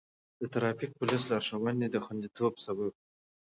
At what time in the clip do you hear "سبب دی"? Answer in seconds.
2.65-3.01